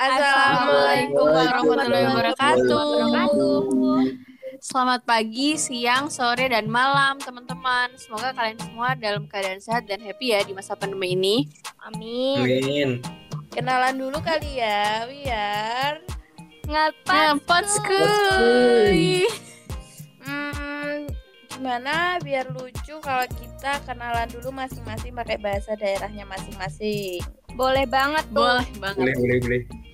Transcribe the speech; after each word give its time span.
Assalamualaikum 0.00 1.28
warahmatullahi 1.28 2.06
wabarakatuh. 2.08 3.20
Selamat 4.56 5.04
pagi, 5.04 5.60
siang, 5.60 6.08
sore, 6.08 6.48
dan 6.48 6.72
malam 6.72 7.20
teman-teman. 7.20 7.92
Semoga 8.00 8.32
kalian 8.32 8.56
semua 8.64 8.96
dalam 8.96 9.28
keadaan 9.28 9.60
sehat 9.60 9.84
dan 9.84 10.00
happy 10.00 10.32
ya 10.32 10.40
di 10.40 10.56
masa 10.56 10.72
pandemi 10.72 11.12
ini. 11.12 11.36
Amin. 11.84 12.40
Amin. 12.40 12.90
Kenalan 13.52 14.00
dulu 14.00 14.16
kali 14.24 14.64
ya, 14.64 15.04
biar 15.04 16.00
Ngapat 16.64 17.64
skuy. 17.68 19.28
hmm, 20.24 21.12
gimana 21.52 22.16
biar 22.24 22.48
lucu 22.56 22.96
kalau 23.04 23.28
kita 23.36 23.84
kenalan 23.84 24.32
dulu 24.32 24.48
masing-masing 24.48 25.12
pakai 25.12 25.36
bahasa 25.36 25.76
daerahnya 25.76 26.24
masing-masing. 26.24 27.20
Boleh 27.52 27.84
banget 27.84 28.24
tuh. 28.32 28.64
Boleh 28.64 28.80
banget. 28.80 28.96
Boleh, 28.96 29.16
boleh, 29.20 29.38
boleh. 29.44 29.89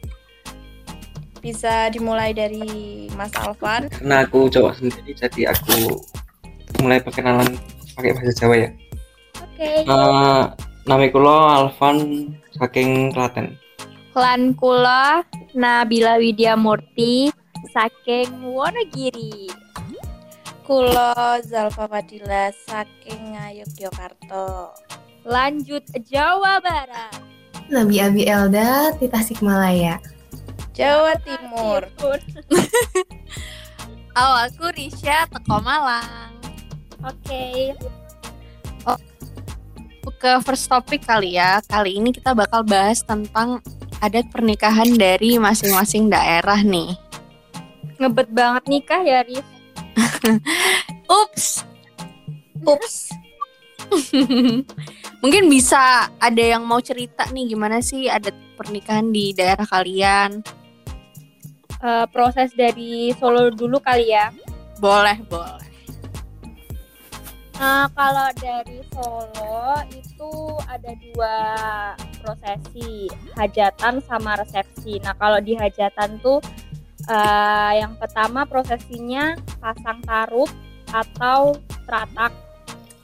Bisa 1.47 1.86
dimulai 1.95 2.35
dari 2.35 3.07
Mas 3.14 3.31
Alvan. 3.39 3.87
Karena 3.87 4.27
aku 4.27 4.50
cowok 4.50 4.82
sendiri, 4.82 5.14
jadi 5.14 5.54
aku 5.54 6.03
mulai 6.82 6.99
perkenalan 6.99 7.54
pakai 7.95 8.18
bahasa 8.18 8.35
Jawa 8.35 8.67
ya. 8.67 8.71
Oke. 9.39 9.87
Eh, 9.87 10.43
nama 10.90 11.07
kula 11.07 11.39
Alvan 11.63 12.27
saking 12.59 13.14
Klaten. 13.14 13.54
Klan 14.11 14.59
kula 14.59 15.23
Nabila 15.54 16.18
Widya 16.18 16.59
Murti 16.59 17.31
saking 17.71 18.43
Wonogiri. 18.51 19.46
Kulo 20.67 21.15
Zalfa 21.46 21.87
Fadila 21.87 22.51
saking 22.67 23.39
Yogyakarta. 23.54 24.75
Lanjut 25.23 25.87
Jawa 26.11 26.59
Barat. 26.59 27.23
Nabi 27.71 28.03
Abi 28.03 28.26
Elda 28.26 28.90
di 28.99 29.07
Tasikmalaya. 29.07 30.03
Jawa 30.76 31.16
Timur. 31.25 31.89
Oh, 34.17 34.33
aku 34.48 34.73
Risha 34.73 35.28
Teko 35.28 35.61
Malang. 35.61 36.33
Oke. 37.05 37.77
Ke 40.17 40.41
first 40.41 40.73
topic 40.73 41.05
kali 41.05 41.36
ya. 41.36 41.61
Kali 41.61 42.01
ini 42.01 42.17
kita 42.17 42.33
bakal 42.33 42.64
bahas 42.64 43.05
tentang 43.05 43.61
adat 44.01 44.33
pernikahan 44.33 44.89
dari 44.97 45.36
masing-masing 45.36 46.09
daerah 46.09 46.56
nih. 46.64 46.97
Ngebet 48.01 48.33
banget 48.33 48.64
nikah 48.73 49.05
ya, 49.05 49.20
Riz. 49.20 49.45
Ups. 51.20 51.69
Ups. 52.64 53.12
Mungkin 55.20 55.45
bisa 55.53 56.08
ada 56.17 56.41
yang 56.41 56.64
mau 56.64 56.81
cerita 56.81 57.29
nih 57.29 57.53
gimana 57.53 57.84
sih 57.84 58.08
adat 58.08 58.33
pernikahan 58.56 59.12
di 59.12 59.36
daerah 59.36 59.69
kalian? 59.69 60.41
Eh, 61.77 62.07
proses 62.09 62.57
dari 62.57 63.13
Solo 63.21 63.53
dulu 63.53 63.77
kali 63.77 64.09
ya. 64.09 64.33
Boleh, 64.81 65.21
boleh. 65.29 65.69
Nah, 67.57 67.89
kalau 67.93 68.29
dari 68.37 68.81
Solo 68.93 69.81
itu 69.93 70.33
ada 70.69 70.93
dua 70.97 71.37
prosesi, 72.25 73.13
hajatan 73.37 74.01
sama 74.09 74.41
resepsi. 74.41 75.01
Nah, 75.05 75.13
kalau 75.21 75.41
di 75.41 75.53
hajatan 75.57 76.17
tuh 76.25 76.41
eh, 77.09 77.73
yang 77.81 77.93
pertama 78.01 78.49
prosesinya 78.49 79.37
pasang 79.61 80.01
tarup 80.05 80.49
atau 80.93 81.61
teratak. 81.85 82.33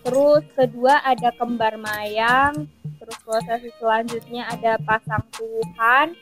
Terus 0.03 0.43
kedua 0.57 1.05
ada 1.05 1.29
kembar 1.37 1.77
mayang. 1.77 2.65
Terus 2.97 3.19
prosesi 3.21 3.69
selanjutnya 3.77 4.49
ada 4.49 4.81
pasang 4.81 5.23
tuhan. 5.37 6.17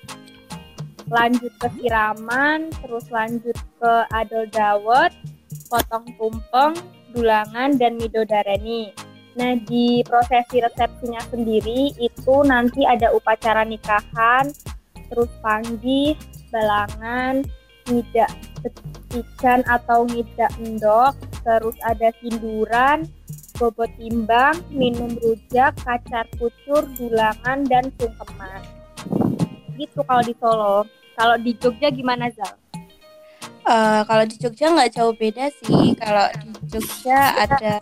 Lanjut 1.11 1.51
ke 1.59 1.69
siraman, 1.75 2.71
terus 2.71 3.11
lanjut 3.11 3.59
ke 3.83 3.93
adol 4.15 4.47
dawet, 4.55 5.11
potong 5.67 6.07
tumpeng, 6.15 6.79
dulangan 7.11 7.75
dan 7.75 7.99
midodareni. 7.99 8.95
Nah, 9.35 9.59
di 9.67 10.07
prosesi 10.07 10.63
resepsinya 10.63 11.19
sendiri 11.27 11.91
itu 11.99 12.35
nanti 12.47 12.87
ada 12.87 13.11
upacara 13.11 13.67
nikahan, 13.67 14.55
terus 15.11 15.31
panggih, 15.43 16.15
balangan, 16.55 17.43
ngidak 17.91 18.31
petikan 18.63 19.67
atau 19.67 20.07
ngidak 20.07 20.55
endok, 20.63 21.19
terus 21.43 21.75
ada 21.83 22.15
sinduran, 22.23 23.11
bobot 23.59 23.91
timbang, 23.99 24.55
minum 24.71 25.19
rujak, 25.19 25.75
kacar 25.83 26.31
kucur, 26.39 26.87
dulangan, 26.95 27.67
dan 27.67 27.91
sungkeman. 27.99 28.63
Gitu 29.75 29.99
kalau 30.07 30.23
di 30.23 30.35
Solo. 30.39 31.00
Kalau 31.21 31.37
di 31.37 31.53
Jogja 31.61 31.93
gimana, 31.93 32.33
Zal? 32.33 32.57
Eh, 33.45 34.03
kalau 34.09 34.25
di 34.25 34.41
Jogja 34.41 34.73
nggak 34.73 34.97
jauh 34.97 35.13
beda 35.13 35.53
sih. 35.53 35.93
Kalau 36.01 36.33
di 36.33 36.49
Jogja 36.73 37.37
ada 37.37 37.77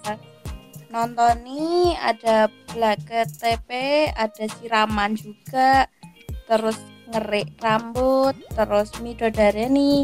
nontoni, 0.91 1.95
ada 2.03 2.51
belaga 2.75 3.23
TP, 3.31 3.71
ada 4.11 4.45
siraman 4.59 5.15
juga, 5.15 5.87
terus 6.51 6.83
ngerik 7.15 7.55
rambut, 7.63 8.35
terus 8.59 8.91
midodareni, 8.99 10.03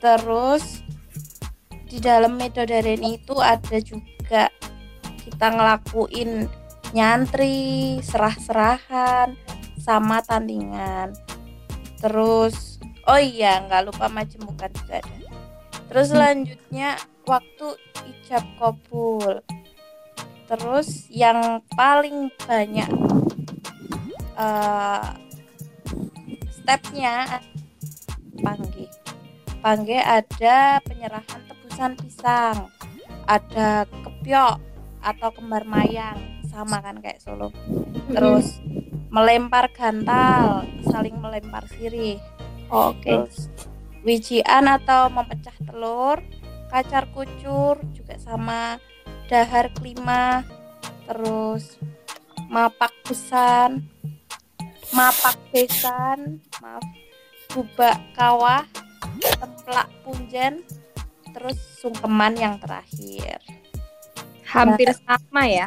terus 0.00 0.80
di 1.92 2.00
dalam 2.00 2.40
midodareni 2.40 3.20
itu 3.20 3.36
ada 3.36 3.76
juga 3.84 4.48
kita 5.28 5.46
ngelakuin 5.60 6.48
nyantri, 6.96 8.00
serah-serahan, 8.00 9.36
sama 9.76 10.24
tandingan. 10.24 11.12
Terus, 12.00 12.80
oh 13.04 13.20
iya 13.20 13.60
nggak 13.68 13.92
lupa 13.92 14.08
majemukan 14.08 14.72
juga 14.72 15.04
ada. 15.04 15.20
Terus 15.92 16.06
selanjutnya 16.10 16.96
waktu 17.28 17.66
ijab 18.08 18.44
kabul. 18.56 19.44
Terus 20.48 21.06
yang 21.12 21.62
paling 21.76 22.32
banyak 22.48 22.90
eh 24.40 25.08
stepnya 26.50 27.44
panggih. 28.40 28.88
Panggih 29.60 30.00
ada 30.00 30.80
penyerahan 30.80 31.40
tebusan 31.44 31.92
pisang, 32.00 32.72
ada 33.28 33.84
kepiok 33.84 34.56
atau 35.04 35.28
kembar 35.36 35.68
mayang 35.68 36.16
sama 36.48 36.80
kan 36.80 36.96
kayak 37.04 37.20
Solo. 37.20 37.52
Terus 38.08 38.56
melempar 39.10 39.68
gantal, 39.74 40.64
saling 40.90 41.16
melempar 41.18 41.64
sirih. 41.72 42.18
Oke. 42.70 43.26
Terus 43.26 43.50
wijian 44.02 44.64
atau 44.66 45.10
memecah 45.12 45.54
telur, 45.64 46.18
kacar 46.70 47.08
kucur 47.12 47.80
juga 47.94 48.16
sama 48.18 48.78
dahar 49.30 49.70
kelima, 49.78 50.42
terus 51.06 51.78
mapak 52.50 52.90
besan, 53.06 53.86
mapak 54.90 55.38
besan, 55.54 56.42
maaf, 56.58 56.82
bubak 57.54 57.98
kawah, 58.14 58.66
templak 59.38 59.88
punjen, 60.02 60.66
terus 61.30 61.58
sungkeman 61.78 62.34
yang 62.34 62.54
terakhir. 62.58 63.38
Hampir 64.46 64.90
sama 65.06 65.46
ya. 65.46 65.66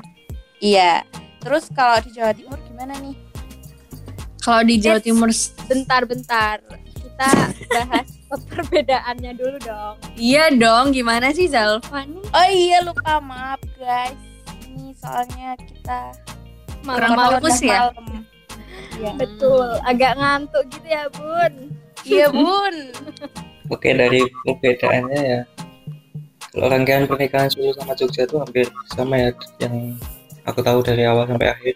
Iya. 0.59 1.07
Terus 1.39 1.67
kalau 1.71 1.99
di 2.03 2.11
Jawa 2.15 2.31
Timur 2.35 2.59
gimana 2.67 2.95
nih? 2.99 3.15
Kalau 4.43 4.61
di 4.61 4.75
Jawa 4.75 4.99
Yes. 4.99 5.05
Timur, 5.05 5.29
Bentar-bentar. 5.65 6.59
Kita 6.93 7.27
bahas 7.69 8.07
perbedaannya 8.49 9.31
dulu 9.33 9.57
dong. 9.61 9.95
iya 10.13 10.51
dong. 10.51 10.91
Gimana 10.91 11.31
sih 11.31 11.47
Zalfa 11.47 12.03
nih? 12.03 12.23
Oh 12.27 12.47
iya 12.49 12.77
lupa 12.81 13.17
maaf 13.17 13.61
guys. 13.73 14.17
Ini 14.65 14.91
soalnya 14.97 15.55
kita 15.55 15.99
Kurang 16.83 17.15
fokus 17.15 17.61
ya? 17.61 17.87
malam. 17.87 18.27
Iya. 18.93 19.11
Betul, 19.15 19.67
agak 19.81 20.17
ngantuk 20.17 20.63
gitu 20.69 20.87
ya, 20.87 21.05
Bun. 21.09 21.53
Iya 22.03 22.27
bun. 22.29 22.75
Oke, 23.73 23.95
dari 23.95 24.19
perbedaannya 24.43 25.21
ya. 25.23 25.41
Kalau 26.51 26.67
rangkaian 26.67 27.07
pernikahan 27.07 27.47
Solo 27.47 27.71
sama 27.73 27.95
Jogja 27.95 28.27
itu 28.27 28.35
hampir 28.37 28.67
sama 28.91 29.15
ya 29.17 29.29
yang 29.57 29.95
aku 30.43 30.59
tahu 30.61 30.83
dari 30.83 31.07
awal 31.07 31.25
sampai 31.25 31.49
akhir. 31.49 31.75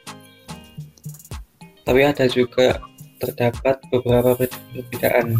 Tapi 1.87 2.03
ada 2.03 2.27
juga 2.27 2.83
terdapat 3.23 3.79
beberapa 3.87 4.35
perbedaan. 4.35 5.39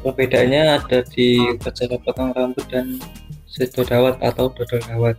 Perbedaannya 0.00 0.62
ada 0.80 1.02
di 1.10 1.42
upacara 1.58 1.98
potong 2.00 2.30
rambut 2.32 2.64
dan 2.70 3.02
sedodawat 3.50 4.22
atau 4.22 4.48
dodol 4.54 4.80
dawat. 4.86 5.18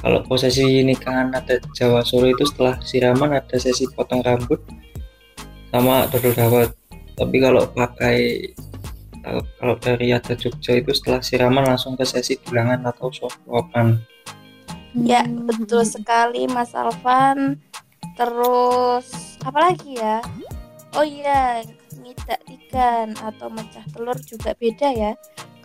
Kalau 0.00 0.20
prosesi 0.24 0.84
nikahan 0.84 1.32
adat 1.32 1.64
Jawa 1.72 2.04
Solo 2.04 2.30
itu 2.30 2.44
setelah 2.44 2.76
siraman 2.84 3.36
ada 3.36 3.56
sesi 3.56 3.88
potong 3.90 4.20
rambut 4.20 4.60
sama 5.72 6.06
dodol 6.12 6.36
dawat. 6.36 6.68
Tapi 7.16 7.36
kalau 7.40 7.64
pakai 7.72 8.16
kalau, 9.20 9.76
dari 9.76 10.16
adat 10.16 10.40
Jogja 10.40 10.80
itu 10.80 10.96
setelah 10.96 11.20
siraman 11.20 11.64
langsung 11.68 11.92
ke 11.92 12.08
sesi 12.08 12.40
dulangan 12.40 12.88
atau 12.88 13.12
suapan. 13.12 14.00
Ya 14.96 15.22
betul 15.28 15.84
sekali 15.84 16.48
Mas 16.48 16.72
Alvan. 16.72 17.60
Terus 18.16 19.29
apa 19.44 19.58
lagi 19.72 19.96
ya? 19.96 20.20
Oh 20.98 21.06
iya 21.06 21.62
ngidak 22.02 22.40
ikan 22.46 23.14
atau 23.20 23.46
mecah 23.46 23.84
telur 23.94 24.18
juga 24.26 24.56
beda 24.58 24.90
ya. 24.90 25.12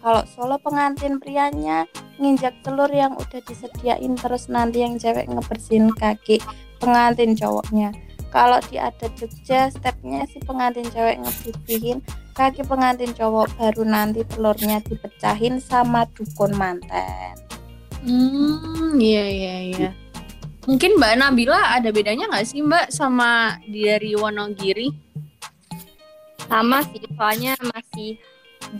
Kalau 0.05 0.21
Solo 0.29 0.61
pengantin 0.61 1.17
prianya 1.17 1.89
nginjak 2.21 2.53
telur 2.61 2.87
yang 2.93 3.17
udah 3.17 3.41
disediain 3.41 4.13
terus 4.13 4.47
nanti 4.53 4.85
yang 4.85 5.01
cewek 5.01 5.25
ngebersihin 5.25 5.89
kaki 5.97 6.37
pengantin 6.77 7.33
cowoknya. 7.33 7.89
Kalau 8.29 8.61
di 8.69 8.77
adat 8.77 9.15
Jogja 9.17 9.73
stepnya 9.73 10.27
si 10.29 10.37
pengantin 10.45 10.85
cewek 10.93 11.17
ngebersihin 11.23 12.05
kaki 12.37 12.61
pengantin 12.67 13.15
cowok 13.17 13.49
baru 13.57 13.81
nanti 13.81 14.21
telurnya 14.29 14.83
dipecahin 14.85 15.57
sama 15.57 16.05
dukun 16.13 16.53
manten. 16.53 17.33
Hmm, 18.05 19.01
iya 19.01 19.25
iya 19.25 19.55
iya. 19.73 19.89
Mungkin 20.65 20.97
Mbak 20.97 21.13
Nabila 21.21 21.77
ada 21.77 21.93
bedanya 21.93 22.25
nggak 22.25 22.45
sih 22.49 22.59
Mbak 22.65 22.89
sama 22.89 23.61
dari 23.69 24.17
Wonogiri? 24.17 24.89
Sama 26.45 26.81
sih, 26.89 27.01
soalnya 27.13 27.53
masih 27.61 28.17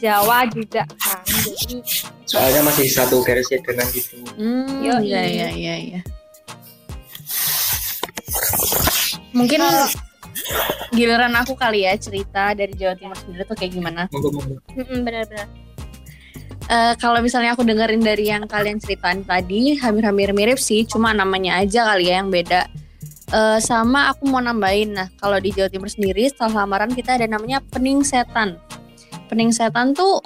Jawa 0.02 0.50
juga 0.50 0.82
kan. 0.98 1.22
Jadi 1.26 1.82
soalnya 2.26 2.62
masih 2.66 2.90
satu 2.90 3.22
garis 3.22 3.46
ya 3.54 3.62
dengan 3.62 3.86
gitu 3.94 4.18
Hmm, 4.34 4.82
iya 4.82 5.22
iya 5.22 5.48
iya 5.54 5.76
iya. 5.78 6.02
Mungkin 9.30 9.62
giliran 10.90 11.34
aku 11.38 11.54
kali 11.54 11.86
ya 11.86 11.94
cerita 12.02 12.58
dari 12.58 12.74
Jawa 12.74 12.98
Timur 12.98 13.18
sendiri 13.18 13.46
tuh 13.46 13.58
kayak 13.58 13.72
gimana. 13.78 14.10
benar-benar. 15.06 15.48
Eh, 16.66 16.94
kalau 16.98 17.22
misalnya 17.22 17.54
aku 17.54 17.62
dengerin 17.62 18.02
dari 18.02 18.26
yang 18.34 18.50
kalian 18.50 18.82
ceritain 18.82 19.22
tadi, 19.22 19.78
hampir-hampir 19.78 20.34
mirip 20.34 20.58
sih, 20.58 20.82
cuma 20.90 21.14
namanya 21.14 21.62
aja 21.62 21.86
kali 21.86 22.10
ya 22.10 22.26
yang 22.26 22.34
beda. 22.34 22.66
Eh, 23.30 23.60
sama 23.62 24.10
aku 24.10 24.26
mau 24.26 24.42
nambahin, 24.42 24.98
nah 24.98 25.08
kalau 25.22 25.38
di 25.38 25.54
Jawa 25.54 25.70
Timur 25.70 25.94
sendiri 25.94 26.26
setelah 26.26 26.66
lamaran 26.66 26.90
kita 26.90 27.22
ada 27.22 27.30
namanya 27.30 27.62
pening 27.70 28.02
setan. 28.02 28.58
Pening 29.30 29.54
setan 29.54 29.94
tuh 29.94 30.26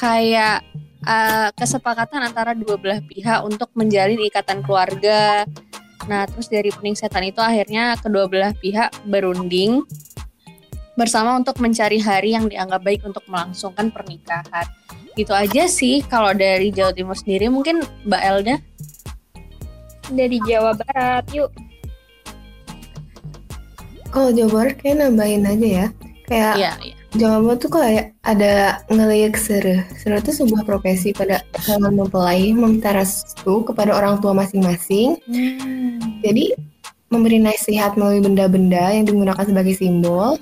kayak 0.00 0.64
eh, 1.04 1.48
kesepakatan 1.52 2.24
antara 2.24 2.56
dua 2.56 2.80
belah 2.80 3.04
pihak 3.04 3.44
untuk 3.44 3.68
menjalin 3.76 4.20
ikatan 4.24 4.64
keluarga. 4.64 5.44
Nah 6.08 6.24
terus 6.24 6.48
dari 6.48 6.72
pening 6.72 6.96
setan 6.96 7.28
itu 7.28 7.44
akhirnya 7.44 8.00
kedua 8.00 8.24
belah 8.32 8.56
pihak 8.56 8.96
berunding 9.04 9.84
bersama 10.96 11.36
untuk 11.36 11.60
mencari 11.60 12.00
hari 12.00 12.32
yang 12.32 12.48
dianggap 12.48 12.80
baik 12.80 13.04
untuk 13.04 13.28
melangsungkan 13.28 13.92
pernikahan 13.92 14.64
gitu 15.16 15.32
aja 15.32 15.64
sih 15.64 16.04
kalau 16.04 16.36
dari 16.36 16.68
Jawa 16.68 16.92
Timur 16.92 17.16
sendiri 17.16 17.48
mungkin 17.48 17.80
Mbak 18.04 18.22
Elda 18.22 18.56
Dari 20.06 20.38
Jawa 20.46 20.70
Barat, 20.78 21.26
yuk. 21.34 21.50
Kalau 24.14 24.30
Jawa 24.30 24.50
Barat 24.54 24.76
kayak 24.78 25.02
nambahin 25.02 25.42
aja 25.42 25.66
ya. 25.66 25.86
Kayak 26.30 26.54
Iya, 26.54 26.72
iya. 26.86 26.96
Jawa 27.18 27.42
Barat 27.42 27.58
tuh 27.58 27.72
kayak 27.74 28.06
ada 28.22 28.52
ngelirik 28.86 29.34
sereh. 29.34 29.82
Sereh 29.98 30.22
itu 30.22 30.30
sebuah 30.30 30.62
profesi 30.62 31.10
pada 31.10 31.42
dalam 31.66 31.98
mempelai 31.98 32.54
meminta 32.54 32.94
restu 32.94 33.66
kepada 33.66 33.98
orang 33.98 34.22
tua 34.22 34.30
masing-masing. 34.30 35.18
Jadi 36.22 36.54
memberi 37.10 37.42
nasihat 37.42 37.98
melalui 37.98 38.22
benda-benda 38.22 38.94
yang 38.94 39.10
digunakan 39.10 39.42
sebagai 39.42 39.74
simbol. 39.74 40.38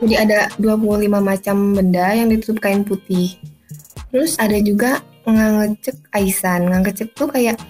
Jadi 0.00 0.14
ada 0.16 0.48
25 0.56 1.20
macam 1.20 1.56
benda 1.76 2.16
yang 2.16 2.32
ditutup 2.32 2.58
kain 2.58 2.82
putih. 2.82 3.36
Terus 4.08 4.40
ada 4.40 4.56
juga 4.58 5.04
ngangecek 5.28 5.96
aisan. 6.10 6.72
Ngangecek 6.72 7.12
tuh 7.12 7.28
kayak 7.28 7.60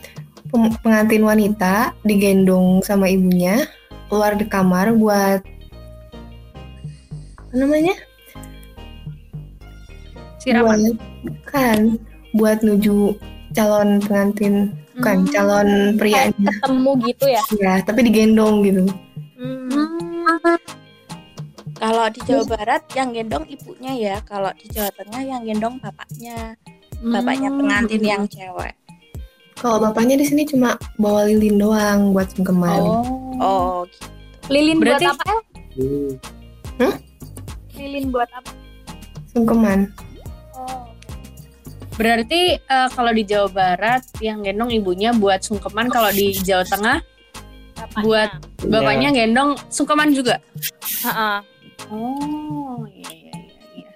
pengantin 0.82 1.22
wanita 1.22 1.94
digendong 2.02 2.82
sama 2.82 3.06
ibunya 3.06 3.66
keluar 4.06 4.34
di 4.34 4.46
kamar 4.46 4.94
buat 4.94 5.42
apa 7.50 7.54
namanya? 7.54 7.94
Siraman. 10.38 10.94
Buat, 10.94 10.96
kan 11.46 11.78
buat 12.32 12.58
nuju 12.62 13.14
calon 13.50 13.98
pengantin 14.06 14.70
bukan 14.94 15.26
Hmm. 15.26 15.30
calon 15.34 15.68
pria 15.98 16.30
Ketemu 16.30 16.90
gitu 17.10 17.26
ya. 17.26 17.42
ya 17.58 17.74
tapi 17.82 18.06
digendong 18.06 18.62
gitu 18.62 18.86
Hmm. 19.34 19.66
Kalau 21.80 22.06
di 22.06 22.20
Jawa 22.22 22.44
Barat 22.46 22.82
yang 22.92 23.08
gendong 23.10 23.48
ibunya 23.48 23.92
ya, 23.96 24.16
kalau 24.22 24.52
di 24.52 24.68
Jawa 24.68 24.92
Tengah 24.92 25.22
yang 25.24 25.42
gendong 25.42 25.80
bapaknya, 25.80 26.52
bapaknya 27.00 27.48
Hmm. 27.48 27.58
pengantin 27.58 28.02
yang 28.04 28.24
cewek. 28.26 28.76
kalau 29.56 29.76
bapaknya 29.78 30.16
di 30.16 30.24
sini 30.24 30.44
cuma 30.44 30.72
bawa 30.96 31.24
lilin 31.24 31.56
doang 31.56 32.16
buat 32.16 32.32
sungkeman 32.32 32.80
Oh. 32.80 33.04
Oh, 33.36 33.74
gitu. 33.84 34.08
Lilin 34.48 34.80
Berarti- 34.80 35.04
buat 35.04 35.12
apa? 35.14 35.24
El? 35.26 35.40
Hmm. 36.80 36.94
Lilin 37.70 38.04
buat 38.08 38.30
apa? 38.30 38.52
sungkeman 39.28 39.92
Oh. 40.54 40.88
Berarti 41.92 42.56
eh, 42.56 42.88
kalau 42.90 43.12
di 43.12 43.20
Jawa 43.22 43.48
Barat 43.48 44.00
yang 44.18 44.40
gendong 44.40 44.72
ibunya 44.72 45.12
buat 45.12 45.44
sungkeman, 45.44 45.88
kalau 45.88 46.08
di 46.08 46.32
Jawa 46.34 46.64
Tengah 46.64 47.04
Bapaknya. 47.74 48.00
buat 48.00 48.30
bapaknya 48.64 49.08
gendong 49.14 49.60
sungkeman 49.68 50.12
juga. 50.12 50.40
Ha-ha. 51.04 51.44
Oh, 51.88 52.84
iya 52.86 53.08
iya 53.08 53.34
iya. 53.34 53.56
iya. 53.74 53.90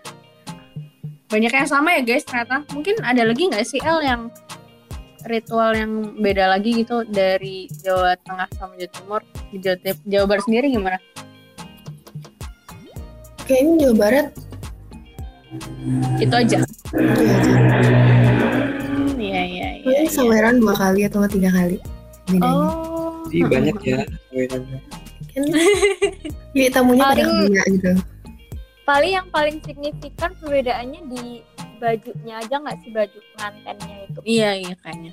Banyak 1.26 1.52
yang 1.52 1.68
sama 1.68 1.92
ya 1.92 2.02
guys 2.02 2.24
ternyata. 2.24 2.64
Mungkin 2.70 3.00
ada 3.00 3.22
lagi 3.22 3.42
nggak 3.46 3.64
sih 3.64 3.80
El 3.80 4.00
yang 4.00 4.22
ritual 5.24 5.72
yang 5.72 5.92
beda 6.16 6.48
lagi 6.48 6.72
gitu 6.78 7.00
dari 7.02 7.64
Jawa 7.80 8.16
Tengah 8.18 8.48
sama 8.54 8.76
Jawa 8.76 8.90
Timur? 8.90 9.20
Di 9.50 9.58
Jawa, 9.58 9.76
Jawa 10.04 10.24
Barat 10.26 10.44
sendiri 10.44 10.66
gimana? 10.68 10.98
kayaknya 13.44 13.74
Jawa 13.78 13.94
Barat 13.98 14.26
Itu 16.16 16.32
aja. 16.32 16.58
itu 16.64 17.24
aja. 17.28 17.52
Hmm, 18.88 19.14
Iya 19.14 19.42
iya 19.44 19.68
iya. 19.76 19.98
Iya. 20.00 20.08
saweran 20.08 20.58
dua 20.58 20.72
kali 20.72 21.04
atau 21.04 21.24
tiga 21.24 21.52
kali 21.52 21.76
bedanya 22.24 22.48
Oh. 22.48 23.20
Jadi 23.26 23.44
banyak 23.44 23.76
ya 23.80 23.98
sawerannya. 24.30 24.78
kan 25.28 25.44
jadi 26.54 26.70
tamunya 26.70 27.04
pada 27.04 27.22
Paling- 27.22 27.40
banyak 27.50 27.66
gitu 27.76 27.92
Paling 28.84 29.12
yang 29.16 29.28
paling 29.32 29.56
signifikan 29.64 30.36
perbedaannya 30.36 31.00
di 31.08 31.40
bajunya 31.80 32.36
aja 32.36 32.60
nggak 32.60 32.76
sih 32.84 32.92
baju 32.92 33.18
pengantinnya 33.32 33.96
itu? 34.04 34.20
Iya 34.28 34.50
iya 34.60 34.74
kayaknya. 34.76 35.12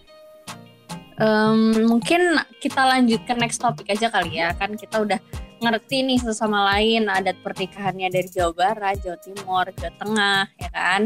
Em, 1.16 1.88
mungkin 1.88 2.36
kita 2.60 2.84
lanjut 2.84 3.24
ke 3.24 3.32
next 3.32 3.64
topik 3.64 3.88
aja 3.88 4.12
kali 4.12 4.44
ya 4.44 4.52
kan 4.60 4.76
kita 4.76 5.00
udah 5.00 5.20
ngerti 5.64 6.04
nih 6.04 6.20
sesama 6.20 6.68
lain 6.76 7.08
adat 7.08 7.40
pernikahannya 7.40 8.12
dari 8.12 8.28
Jawa 8.28 8.52
Barat, 8.52 9.00
Jawa 9.08 9.18
Timur, 9.24 9.66
Jawa 9.72 9.94
Tengah 9.96 10.44
ya 10.60 10.70
kan 10.74 11.02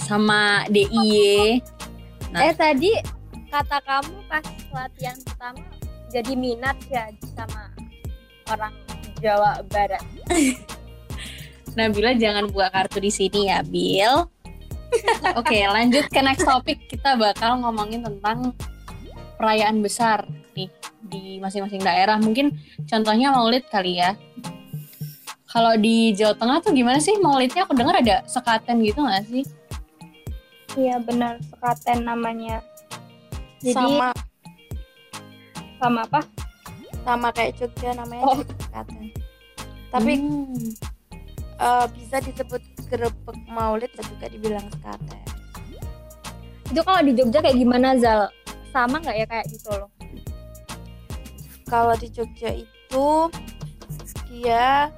sama 0.00 0.66
DIY. 0.72 1.60
Nah. 2.34 2.50
Eh 2.50 2.54
tadi 2.56 2.90
kata 3.46 3.78
kamu 3.84 4.26
pas 4.26 4.46
latihan 4.74 5.18
pertama 5.22 5.62
jadi 6.10 6.32
minat 6.34 6.78
ya 6.90 7.06
sama 7.36 7.70
orang 8.50 8.74
Jawa 9.20 9.60
Barat. 9.68 10.02
Nabila 11.78 12.16
jangan 12.18 12.50
buka 12.50 12.72
kartu 12.72 12.98
di 12.98 13.12
sini 13.12 13.46
ya 13.46 13.62
Bill. 13.62 14.26
Oke 15.38 15.62
lanjut 15.70 16.10
ke 16.10 16.18
next 16.18 16.42
topik 16.42 16.82
kita 16.90 17.14
bakal 17.14 17.62
ngomongin 17.62 18.02
tentang 18.02 18.50
perayaan 19.38 19.78
besar 19.78 20.26
nih 20.58 20.66
di 21.06 21.38
masing-masing 21.38 21.80
daerah. 21.80 22.18
Mungkin 22.18 22.58
contohnya 22.90 23.30
Maulid 23.30 23.64
kali 23.70 24.02
ya. 24.02 24.18
Kalau 25.50 25.74
di 25.78 26.14
Jawa 26.14 26.34
Tengah 26.38 26.58
tuh 26.62 26.74
gimana 26.74 26.98
sih 27.02 27.18
Maulidnya? 27.18 27.66
Aku 27.66 27.74
dengar 27.74 27.98
ada 27.98 28.22
sekaten 28.26 28.82
gitu 28.82 29.02
nggak 29.02 29.24
sih? 29.30 29.44
Iya 30.78 31.02
benar 31.02 31.38
sekaten 31.42 32.06
namanya. 32.06 32.62
Jadi 33.62 33.74
sama 33.74 34.10
sama 35.78 36.06
apa? 36.06 36.20
Sama 37.02 37.28
kayak 37.32 37.56
Jogja 37.56 37.90
namanya 37.94 38.24
Oh. 38.24 38.40
sekaten. 38.40 39.10
Tapi 39.90 40.12
Hmm. 40.16 40.70
eh, 41.60 41.86
bisa 41.92 42.16
disebut 42.18 42.62
gerebek 42.88 43.38
maulid 43.46 43.90
dan 43.92 44.04
juga 44.08 44.26
dibilang 44.28 44.66
sekaten. 44.70 45.20
Itu 46.66 46.80
kalau 46.80 47.02
di 47.02 47.12
Jogja 47.12 47.38
kayak 47.40 47.58
gimana 47.58 47.98
Zal? 47.98 48.30
Sama 48.70 49.02
nggak 49.02 49.16
ya 49.16 49.26
kayak 49.26 49.46
di 49.50 49.58
Solo? 49.58 49.90
Kalau 51.66 51.94
di 51.94 52.08
Jogja 52.08 52.50
itu 52.50 53.08
dia 54.30 54.90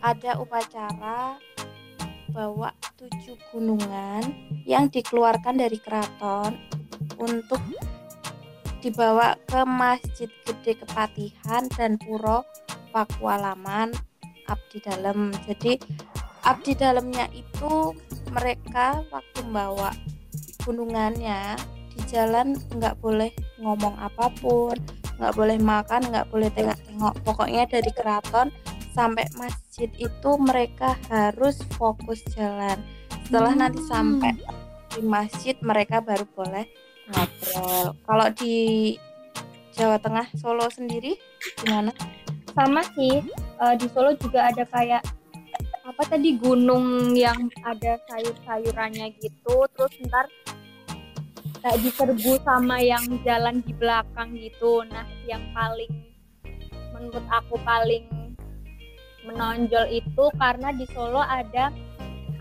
ada 0.00 0.30
upacara 0.36 1.36
bawa 2.28 2.72
tujuh 2.96 3.36
gunungan 3.50 4.24
yang 4.64 4.88
dikeluarkan 4.88 5.56
dari 5.56 5.76
keraton 5.76 6.56
untuk 7.16 7.60
dibawa 8.82 9.38
ke 9.46 9.62
Masjid 9.62 10.26
Gede 10.42 10.74
Kepatihan 10.82 11.70
dan 11.78 11.94
Puro 12.02 12.42
Pakualaman 12.90 13.94
Abdi 14.50 14.82
Dalem. 14.82 15.30
Jadi 15.46 15.78
Abdi 16.42 16.74
Dalemnya 16.74 17.30
itu 17.30 17.94
mereka 18.34 19.06
waktu 19.14 19.46
membawa 19.46 19.94
gunungannya 20.66 21.54
di 21.94 22.00
jalan 22.10 22.58
nggak 22.74 22.98
boleh 22.98 23.30
ngomong 23.62 23.94
apa 24.02 24.26
pun, 24.42 24.74
nggak 25.22 25.34
boleh 25.38 25.62
makan, 25.62 26.02
nggak 26.10 26.26
boleh 26.34 26.50
tengok-tengok. 26.50 27.14
Pokoknya 27.22 27.70
dari 27.70 27.90
keraton 27.94 28.50
sampai 28.90 29.30
masjid 29.38 29.88
itu 29.94 30.30
mereka 30.42 30.98
harus 31.06 31.62
fokus 31.78 32.18
jalan. 32.34 32.82
Setelah 33.30 33.54
nanti 33.54 33.78
sampai 33.86 34.34
di 34.92 35.00
masjid 35.06 35.54
mereka 35.62 36.02
baru 36.02 36.26
boleh 36.34 36.66
Kalau 38.04 38.28
di 38.36 38.56
Jawa 39.72 39.96
Tengah 40.00 40.28
Solo 40.36 40.68
sendiri 40.68 41.16
gimana? 41.64 41.92
sama 42.52 42.84
sih. 42.94 43.24
Eh, 43.62 43.74
di 43.80 43.86
Solo 43.90 44.14
juga 44.20 44.52
ada 44.52 44.64
kayak 44.68 45.02
apa 45.82 46.02
tadi 46.06 46.38
gunung 46.38 47.12
yang 47.18 47.50
ada 47.66 47.98
sayur-sayurannya 48.08 49.18
gitu. 49.18 49.66
Terus 49.74 49.92
ntar 50.08 50.26
kayak 51.62 51.78
diserbu 51.82 52.42
sama 52.42 52.78
yang 52.82 53.02
jalan 53.26 53.64
di 53.64 53.72
belakang 53.74 54.36
gitu. 54.38 54.86
Nah 54.86 55.06
yang 55.26 55.42
paling 55.56 55.90
menurut 56.92 57.26
aku 57.32 57.56
paling 57.66 58.06
menonjol 59.26 59.86
itu 59.90 60.24
karena 60.38 60.74
di 60.74 60.86
Solo 60.90 61.22
ada 61.22 61.72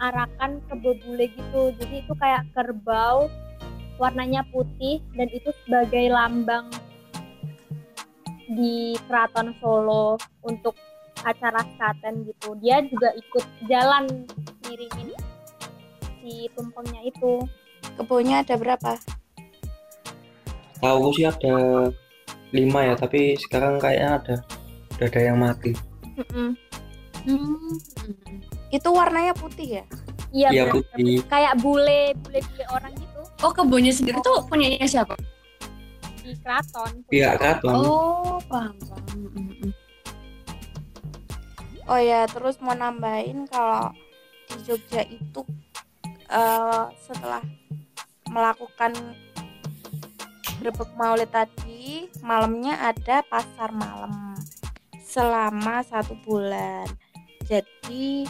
arakan 0.02 0.62
kebobule 0.70 1.30
gitu. 1.30 1.74
Jadi 1.78 2.06
itu 2.06 2.14
kayak 2.18 2.46
kerbau 2.58 3.30
warnanya 4.02 4.42
putih 4.50 4.98
dan 5.14 5.30
itu 5.30 5.54
sebagai 5.62 6.10
lambang 6.10 6.74
di 8.50 8.98
Keraton 9.06 9.54
Solo 9.62 10.18
untuk 10.42 10.74
acara 11.22 11.62
skaten 11.78 12.26
gitu. 12.26 12.58
Dia 12.58 12.82
juga 12.82 13.14
ikut 13.14 13.46
jalan 13.70 14.26
ngiringin 14.66 15.14
si 16.18 16.50
tumpengnya 16.58 17.06
itu. 17.06 17.46
Kebunnya 17.94 18.42
ada 18.42 18.58
berapa? 18.58 18.98
Tahu 20.82 21.14
sih 21.14 21.30
ada 21.30 21.90
lima 22.50 22.80
ya, 22.90 22.94
tapi 22.98 23.38
sekarang 23.38 23.78
kayaknya 23.78 24.10
ada 24.18 24.36
udah 24.98 25.08
ada 25.08 25.22
yang 25.22 25.38
mati. 25.38 25.78
Mm-mm. 26.18 26.58
Hmm. 27.22 27.74
Itu 28.74 28.90
warnanya 28.90 29.38
putih 29.38 29.82
ya? 29.82 29.86
Iya, 30.32 30.50
bener. 30.72 30.74
putih. 30.80 31.16
kayak 31.28 31.54
bule 31.60 32.16
bule 32.24 32.40
bule 32.40 32.66
orang 32.72 32.94
Oh 33.42 33.52
kebunnya 33.52 33.90
sendiri 33.90 34.22
tuh 34.22 34.46
punyanya 34.46 34.86
siapa? 34.86 35.18
di 36.32 36.40
keraton. 36.40 36.92
Pihak 37.12 37.34
keraton. 37.38 37.74
Oh 37.76 38.40
paham 38.48 38.76
paham. 38.88 39.20
Oh 41.92 42.00
ya, 42.00 42.24
terus 42.32 42.56
mau 42.64 42.72
nambahin 42.72 43.50
kalau 43.52 43.92
di 44.48 44.56
Jogja 44.64 45.04
itu 45.04 45.44
eh, 46.32 46.86
setelah 47.04 47.44
melakukan 48.32 48.96
grebek 50.64 50.88
maulid 50.96 51.28
tadi, 51.34 52.08
malamnya 52.24 52.80
ada 52.80 53.26
pasar 53.28 53.76
malam 53.76 54.40
selama 55.04 55.84
satu 55.84 56.16
bulan. 56.24 56.88
Jadi 57.44 58.24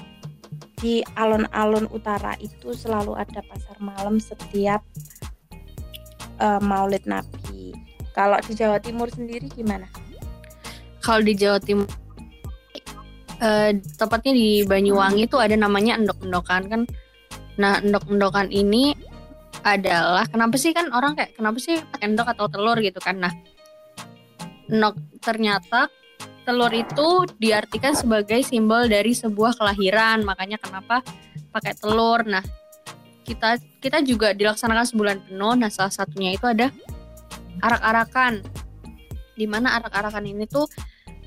di 0.82 1.06
alun-alun 1.16 1.86
utara 1.94 2.34
itu 2.42 2.74
selalu 2.74 3.14
ada 3.14 3.46
pasar 3.46 3.78
malam 3.78 4.18
setiap 4.18 4.82
eh, 6.42 6.62
maulid 6.62 7.06
Nabi. 7.06 7.72
Kalau 8.12 8.42
di 8.44 8.58
Jawa 8.58 8.82
Timur 8.82 9.08
sendiri 9.08 9.48
gimana? 9.54 9.88
Kalau 11.00 11.22
di 11.22 11.38
Jawa 11.38 11.62
Timur 11.62 11.88
eh, 13.42 13.78
tepatnya 13.78 14.34
di 14.34 14.66
Banyuwangi 14.66 15.30
tuh 15.30 15.40
ada 15.40 15.54
namanya 15.54 16.02
endok-endokan 16.02 16.62
kan. 16.68 16.82
Nah, 17.62 17.78
endok-endokan 17.80 18.50
ini 18.50 18.98
adalah 19.62 20.26
kenapa 20.26 20.58
sih 20.58 20.74
kan 20.74 20.90
orang 20.90 21.14
kayak 21.14 21.38
kenapa 21.38 21.62
sih 21.62 21.78
pakai 21.78 22.10
endok 22.10 22.28
atau 22.34 22.50
telur 22.50 22.78
gitu 22.82 22.98
kan. 22.98 23.22
Nah, 23.22 23.34
endok 24.66 24.98
ternyata 25.22 25.94
telur 26.44 26.74
itu 26.74 27.26
diartikan 27.38 27.94
sebagai 27.94 28.42
simbol 28.42 28.90
dari 28.90 29.14
sebuah 29.14 29.58
kelahiran. 29.58 30.26
Makanya 30.26 30.58
kenapa 30.58 31.06
pakai 31.54 31.74
telur. 31.78 32.26
Nah, 32.26 32.44
kita 33.26 33.62
kita 33.80 34.02
juga 34.02 34.34
dilaksanakan 34.34 34.86
sebulan 34.88 35.18
penuh. 35.30 35.54
Nah, 35.58 35.70
salah 35.70 35.94
satunya 35.94 36.36
itu 36.36 36.46
ada 36.50 36.74
arak-arakan. 37.62 38.42
Di 39.38 39.46
mana 39.46 39.78
arak-arakan 39.82 40.26
ini 40.26 40.46
tuh 40.50 40.66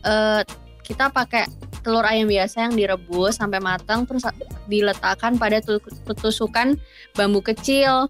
eh, 0.03 0.43
kita 0.85 1.09
pakai 1.11 1.49
telur 1.85 2.05
ayam 2.09 2.29
biasa 2.29 2.65
yang 2.65 2.75
direbus 2.75 3.37
sampai 3.37 3.61
matang 3.61 4.09
terus 4.09 4.25
diletakkan 4.65 5.37
pada 5.37 5.61
tu- 5.61 5.85
tusukan 6.17 6.81
bambu 7.13 7.45
kecil 7.45 8.09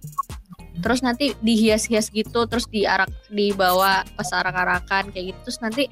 terus 0.79 1.03
nanti 1.03 1.35
dihias-hias 1.43 2.11
gitu 2.15 2.47
terus 2.47 2.71
diarak 2.71 3.11
dibawa 3.31 4.07
pas 4.15 4.31
arak-arakan 4.31 5.11
kayak 5.11 5.35
gitu 5.35 5.39
terus 5.51 5.59
nanti 5.59 5.91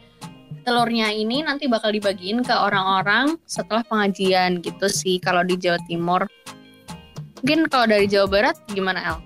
telurnya 0.62 1.10
ini 1.10 1.42
nanti 1.42 1.66
bakal 1.66 1.90
dibagiin 1.90 2.40
ke 2.40 2.54
orang-orang 2.54 3.34
setelah 3.44 3.82
pengajian 3.82 4.62
gitu 4.62 4.86
sih 4.86 5.18
kalau 5.18 5.42
di 5.42 5.54
Jawa 5.54 5.78
Timur 5.84 6.24
mungkin 7.42 7.66
kalau 7.66 7.86
dari 7.86 8.06
Jawa 8.06 8.26
Barat 8.26 8.56
gimana 8.70 9.02
El? 9.02 9.18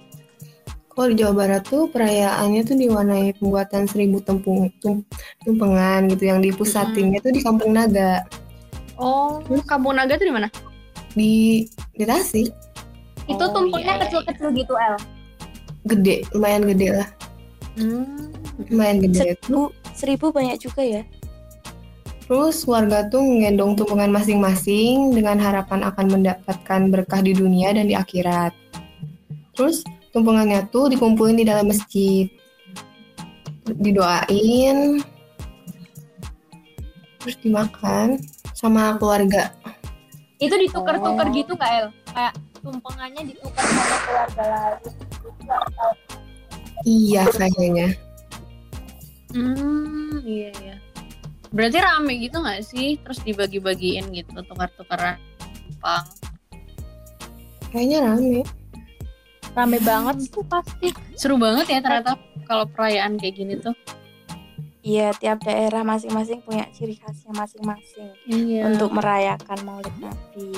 Kalau 0.88 1.12
di 1.12 1.20
Jawa 1.20 1.34
Barat 1.36 1.62
tuh 1.62 1.92
perayaannya 1.92 2.64
tuh 2.64 2.72
diwarnai 2.72 3.36
pembuatan 3.36 3.84
seribu 3.84 4.24
tempung, 4.24 4.72
tum- 4.80 5.04
tumpengan 5.44 6.08
gitu 6.08 6.24
yang 6.24 6.40
dipusatinnya 6.40 7.20
tuh 7.20 7.36
di 7.36 7.44
Kampung 7.44 7.76
Naga 7.76 8.24
Oh, 8.96 9.44
Kampung 9.68 9.92
Naga 9.92 10.16
tuh 10.16 10.24
di 10.24 10.32
mana? 10.32 10.48
di 11.12 11.64
di 11.92 12.04
Tasik 12.04 12.48
Itu 13.24 13.40
Oh, 13.40 13.52
tumpengnya 13.52 13.92
iya, 13.92 14.00
iya, 14.00 14.02
kecil-kecil 14.08 14.48
gitu 14.56 14.72
El. 14.72 14.96
gede 15.86 16.16
lumayan 16.32 16.64
gede 16.64 16.88
lah 16.96 17.08
Hmm. 17.76 18.32
lumayan 18.72 19.04
gede 19.04 19.36
Seribu, 19.36 19.68
seribu 19.92 20.26
banyak 20.32 20.56
juga 20.56 20.80
ya? 20.80 21.02
Terus 22.26 22.66
warga 22.66 23.06
tuh 23.06 23.22
ngendong 23.22 23.78
tumpengan 23.78 24.10
masing-masing 24.10 25.14
dengan 25.14 25.38
harapan 25.38 25.86
akan 25.86 26.06
mendapatkan 26.10 26.80
berkah 26.90 27.22
di 27.22 27.30
dunia 27.30 27.70
dan 27.70 27.86
di 27.86 27.94
akhirat. 27.94 28.50
Terus 29.54 29.86
tumpengannya 30.10 30.66
tuh 30.74 30.90
dikumpulin 30.90 31.38
di 31.38 31.46
dalam 31.46 31.70
masjid. 31.70 32.26
Didoain. 33.62 34.98
Terus 37.22 37.36
dimakan 37.46 38.18
sama 38.50 38.98
keluarga. 38.98 39.54
Itu 40.42 40.58
ditukar-tukar 40.58 41.30
Oh. 41.30 41.34
gitu 41.34 41.54
nggak 41.54 41.72
El? 41.78 41.86
Kayak 42.10 42.34
tumpengannya 42.58 43.22
ditukar 43.22 43.62
sama 43.70 43.96
keluarga 44.02 44.44
lain. 44.50 44.92
Iya 46.82 47.22
kayaknya. 47.30 47.88
Hmm, 49.30 50.22
iya 50.26 50.50
iya. 50.58 50.76
Berarti 51.56 51.78
rame 51.80 52.12
gitu 52.20 52.36
nggak 52.44 52.60
sih? 52.60 53.00
Terus 53.00 53.18
dibagi-bagiin 53.24 54.12
gitu, 54.12 54.36
tukar-tukaran 54.44 55.16
numpang. 55.64 56.04
Kayaknya 57.72 57.98
rame. 58.04 58.40
Rame 59.56 59.78
banget 59.80 60.28
sih 60.28 60.44
pasti. 60.44 60.88
Seru 61.16 61.40
banget 61.40 61.64
ya 61.72 61.80
ternyata 61.80 62.20
kalau 62.44 62.68
perayaan 62.68 63.16
kayak 63.16 63.40
gini 63.40 63.56
tuh. 63.56 63.72
Iya, 64.86 65.10
tiap 65.18 65.42
daerah 65.42 65.82
masing-masing 65.82 66.46
punya 66.46 66.70
ciri 66.70 66.94
khasnya 66.94 67.34
masing-masing 67.34 68.06
Iya. 68.30 68.70
untuk 68.70 68.94
merayakan 68.94 69.58
Maulid 69.66 69.96
Nabi. 69.98 70.54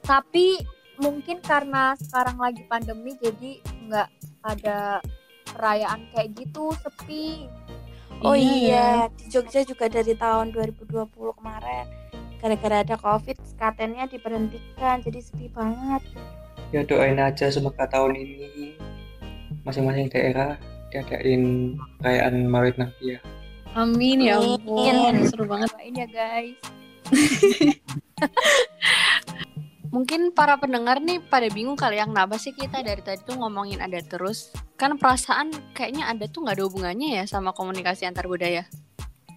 Tapi 0.00 0.56
mungkin 0.96 1.44
karena 1.44 1.92
sekarang 2.00 2.40
lagi 2.40 2.64
pandemi 2.70 3.12
jadi 3.20 3.60
nggak 3.84 4.08
ada 4.48 5.04
perayaan 5.52 6.08
kayak 6.16 6.40
gitu 6.40 6.72
sepi. 6.80 7.50
Oh 8.20 8.36
Iya, 8.36 8.52
iya, 8.52 8.88
di 9.16 9.32
Jogja 9.32 9.64
juga 9.64 9.88
dari 9.88 10.12
tahun 10.12 10.52
2020 10.52 11.08
kemarin 11.40 11.86
gara-gara 12.42 12.82
ada 12.82 12.98
Covid, 12.98 13.38
skatennya 13.46 14.10
diberhentikan, 14.10 14.98
jadi 14.98 15.22
sepi 15.22 15.46
banget. 15.54 16.02
Ya 16.74 16.82
doain 16.82 17.22
aja 17.22 17.46
semoga 17.54 17.86
tahun 17.86 18.18
ini 18.18 18.74
masing-masing 19.62 20.10
daerah 20.10 20.58
diadain 20.90 21.78
perayaan 22.02 22.50
Maulid 22.50 22.74
Nabi 22.82 23.14
ya. 23.14 23.20
Amin 23.78 24.26
ya 24.26 24.42
Amin. 24.42 24.58
ampun. 24.58 25.14
Seru 25.30 25.46
banget. 25.46 25.70
Doain 25.70 25.94
ya 25.94 26.08
guys. 26.10 26.58
Mungkin 29.92 30.32
para 30.32 30.56
pendengar 30.56 31.04
nih 31.04 31.20
pada 31.20 31.52
bingung 31.52 31.76
kali 31.76 32.00
yang 32.00 32.16
kenapa 32.16 32.40
sih 32.40 32.56
kita 32.56 32.80
dari 32.80 33.04
tadi 33.04 33.20
tuh 33.28 33.36
ngomongin 33.36 33.76
ada 33.84 34.00
terus. 34.00 34.48
Kan 34.80 34.96
perasaan 34.96 35.52
kayaknya 35.76 36.08
ada 36.08 36.24
tuh 36.32 36.48
nggak 36.48 36.56
ada 36.56 36.64
hubungannya 36.64 37.08
ya 37.20 37.24
sama 37.28 37.52
komunikasi 37.52 38.08
antar 38.08 38.24
budaya. 38.24 38.64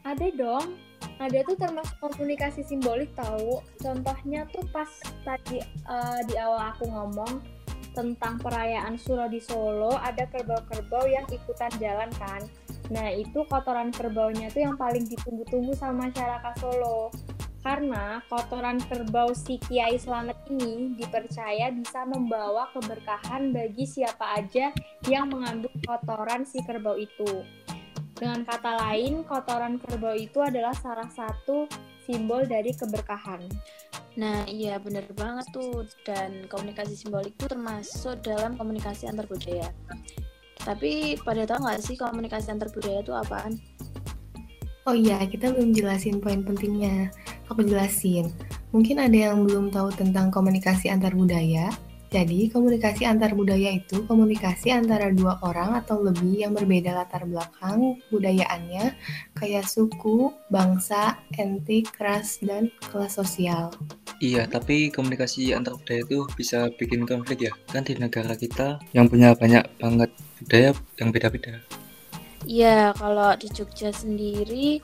Ada 0.07 0.31
dong. 0.31 0.79
Ada 1.19 1.43
tuh 1.43 1.59
termasuk 1.59 1.99
komunikasi 1.99 2.63
simbolik 2.63 3.11
tahu. 3.19 3.59
Contohnya 3.83 4.47
tuh 4.47 4.63
pas 4.71 4.87
tadi 5.27 5.59
eh, 5.59 6.19
di 6.23 6.39
awal 6.39 6.71
aku 6.71 6.87
ngomong 6.87 7.43
tentang 7.91 8.39
perayaan 8.39 8.95
Suro 8.99 9.27
di 9.31 9.39
Solo, 9.39 9.95
ada 9.95 10.27
kerbau-kerbau 10.27 11.07
yang 11.07 11.23
ikutan 11.31 11.71
jalan 11.79 12.11
kan. 12.19 12.43
Nah, 12.91 13.07
itu 13.09 13.43
kotoran 13.47 13.89
kerbaunya 13.89 14.51
tuh 14.51 14.67
yang 14.67 14.75
paling 14.75 15.07
ditunggu-tunggu 15.07 15.73
sama 15.73 16.11
masyarakat 16.11 16.53
Solo. 16.59 17.09
Karena 17.65 18.21
kotoran 18.29 18.77
kerbau 18.77 19.33
si 19.33 19.57
Kiai 19.57 19.97
Slamet 19.97 20.37
ini 20.53 20.93
dipercaya 20.93 21.73
bisa 21.73 22.05
membawa 22.05 22.69
keberkahan 22.69 23.49
bagi 23.49 23.89
siapa 23.89 24.37
aja 24.37 24.69
yang 25.09 25.33
mengambil 25.33 25.73
kotoran 25.81 26.45
si 26.45 26.61
kerbau 26.61 26.93
itu. 26.93 27.41
Dengan 28.13 28.45
kata 28.45 28.85
lain, 28.85 29.25
kotoran 29.25 29.81
kerbau 29.81 30.13
itu 30.13 30.45
adalah 30.45 30.77
salah 30.77 31.09
satu 31.09 31.65
simbol 32.05 32.45
dari 32.45 32.69
keberkahan. 32.69 33.49
Nah, 34.15 34.47
iya 34.47 34.77
bener 34.77 35.09
banget 35.17 35.49
tuh. 35.49 35.89
Dan 36.05 36.47
komunikasi 36.47 36.95
simbolik 36.95 37.33
itu 37.33 37.49
termasuk 37.49 38.21
dalam 38.21 38.55
komunikasi 38.55 39.09
antar 39.09 39.25
budaya. 39.25 39.73
Tapi 40.61 41.17
pada 41.17 41.43
tahu 41.49 41.65
nggak 41.65 41.81
sih 41.81 41.97
komunikasi 41.99 42.53
antar 42.53 42.69
budaya 42.71 43.01
itu 43.03 43.11
apaan? 43.11 43.57
Oh 44.85 44.93
iya, 44.93 45.17
kita 45.25 45.49
belum 45.49 45.73
jelasin 45.73 46.21
poin 46.21 46.45
pentingnya. 46.45 47.09
Aku 47.49 47.65
jelasin. 47.65 48.29
Mungkin 48.69 49.01
ada 49.01 49.33
yang 49.33 49.41
belum 49.41 49.73
tahu 49.73 49.89
tentang 49.97 50.29
komunikasi 50.29 50.93
antar 50.93 51.17
budaya. 51.17 51.73
Jadi, 52.13 52.53
komunikasi 52.53 53.01
antar 53.01 53.33
budaya 53.33 53.73
itu 53.73 54.05
komunikasi 54.05 54.69
antara 54.69 55.09
dua 55.09 55.41
orang 55.41 55.73
atau 55.81 56.05
lebih 56.05 56.37
yang 56.37 56.53
berbeda 56.53 56.93
latar 56.93 57.25
belakang 57.25 57.97
budayaannya, 58.13 58.93
kayak 59.33 59.65
suku, 59.65 60.29
bangsa, 60.53 61.17
etik, 61.33 61.89
ras, 61.97 62.37
dan 62.45 62.69
kelas 62.93 63.17
sosial. 63.17 63.73
Iya, 64.21 64.45
tapi 64.45 64.93
komunikasi 64.93 65.49
antar 65.57 65.81
budaya 65.81 66.05
itu 66.05 66.29
bisa 66.37 66.69
bikin 66.77 67.09
konflik 67.09 67.49
ya. 67.49 67.53
Kan 67.73 67.89
di 67.89 67.97
negara 67.97 68.37
kita 68.37 68.77
yang 68.93 69.09
punya 69.09 69.33
banyak 69.33 69.65
banget 69.81 70.13
budaya 70.45 70.77
yang 71.01 71.09
beda-beda. 71.09 71.57
Iya, 72.45 72.93
kalau 72.93 73.33
di 73.35 73.49
Jogja 73.49 73.89
sendiri 73.89 74.77